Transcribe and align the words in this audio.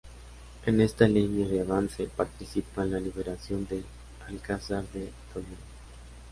En 0.65 0.81
esta 0.81 1.07
línea 1.07 1.47
de 1.47 1.61
avance 1.61 2.07
participa 2.07 2.81
en 2.81 2.93
la 2.93 2.99
liberación 2.99 3.67
del 3.67 3.85
Alcázar 4.27 4.83
de 4.87 5.11
Toledo. 5.31 5.57